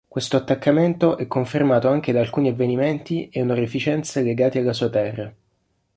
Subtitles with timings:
[0.07, 5.31] Questo attaccamento è confermato anche da alcuni avvenimenti e onorificenze legati alla sua terra.